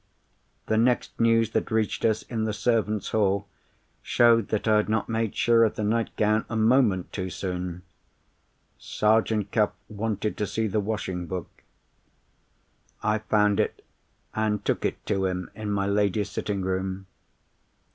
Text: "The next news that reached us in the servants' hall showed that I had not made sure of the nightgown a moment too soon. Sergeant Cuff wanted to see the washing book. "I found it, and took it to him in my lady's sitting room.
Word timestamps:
"The 0.65 0.79
next 0.79 1.19
news 1.19 1.51
that 1.51 1.69
reached 1.69 2.03
us 2.05 2.23
in 2.23 2.45
the 2.45 2.53
servants' 2.53 3.09
hall 3.11 3.47
showed 4.01 4.47
that 4.47 4.67
I 4.67 4.77
had 4.77 4.89
not 4.89 5.07
made 5.09 5.35
sure 5.35 5.63
of 5.63 5.75
the 5.75 5.83
nightgown 5.83 6.43
a 6.49 6.55
moment 6.55 7.13
too 7.13 7.29
soon. 7.29 7.83
Sergeant 8.79 9.51
Cuff 9.51 9.73
wanted 9.89 10.37
to 10.37 10.47
see 10.47 10.65
the 10.65 10.79
washing 10.79 11.27
book. 11.27 11.61
"I 13.03 13.19
found 13.19 13.59
it, 13.59 13.85
and 14.33 14.65
took 14.65 14.85
it 14.85 15.05
to 15.05 15.27
him 15.27 15.51
in 15.53 15.69
my 15.69 15.85
lady's 15.85 16.31
sitting 16.31 16.63
room. 16.63 17.05